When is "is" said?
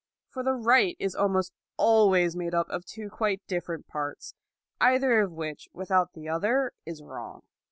0.97-1.13, 6.87-7.03